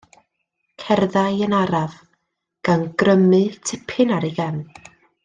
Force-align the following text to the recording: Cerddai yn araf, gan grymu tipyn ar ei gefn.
Cerddai 0.83 1.35
yn 1.47 1.53
araf, 1.57 1.93
gan 2.71 2.87
grymu 3.03 3.43
tipyn 3.71 4.17
ar 4.19 4.29
ei 4.31 4.35
gefn. 4.39 4.65